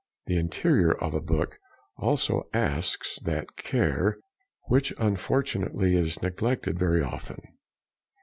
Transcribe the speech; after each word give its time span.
The 0.25 0.39
interior 0.39 0.93
of 0.93 1.13
a 1.13 1.21
book 1.21 1.59
also 1.95 2.49
asks 2.55 3.19
that 3.19 3.55
care, 3.55 4.17
which 4.63 4.91
unfortunately 4.97 5.93
is 5.95 6.23
neglected 6.23 6.79
very 6.79 7.03
often. 7.03 7.39